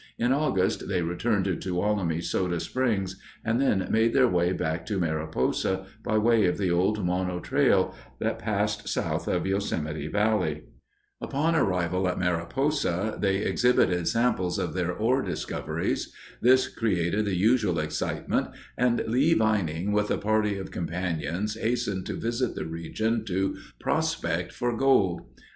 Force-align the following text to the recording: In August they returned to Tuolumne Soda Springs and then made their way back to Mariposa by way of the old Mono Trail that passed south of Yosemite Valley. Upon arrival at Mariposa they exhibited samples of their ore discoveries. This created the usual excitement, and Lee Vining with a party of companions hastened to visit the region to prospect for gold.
In 0.17 0.31
August 0.33 0.87
they 0.87 1.03
returned 1.03 1.45
to 1.45 1.55
Tuolumne 1.55 2.23
Soda 2.23 2.59
Springs 2.59 3.21
and 3.45 3.61
then 3.61 3.87
made 3.91 4.13
their 4.15 4.27
way 4.27 4.51
back 4.51 4.83
to 4.87 4.97
Mariposa 4.99 5.85
by 6.03 6.17
way 6.17 6.47
of 6.47 6.57
the 6.57 6.71
old 6.71 7.05
Mono 7.05 7.39
Trail 7.39 7.93
that 8.17 8.39
passed 8.39 8.89
south 8.89 9.27
of 9.27 9.45
Yosemite 9.45 10.07
Valley. 10.07 10.63
Upon 11.21 11.55
arrival 11.55 12.07
at 12.07 12.17
Mariposa 12.17 13.15
they 13.21 13.43
exhibited 13.45 14.07
samples 14.07 14.57
of 14.57 14.73
their 14.73 14.91
ore 14.91 15.21
discoveries. 15.21 16.11
This 16.41 16.67
created 16.67 17.25
the 17.25 17.35
usual 17.35 17.77
excitement, 17.77 18.47
and 18.79 19.03
Lee 19.05 19.35
Vining 19.35 19.91
with 19.91 20.09
a 20.09 20.17
party 20.17 20.57
of 20.57 20.71
companions 20.71 21.53
hastened 21.53 22.07
to 22.07 22.15
visit 22.19 22.55
the 22.55 22.65
region 22.65 23.23
to 23.25 23.55
prospect 23.79 24.51
for 24.51 24.75
gold. 24.75 25.21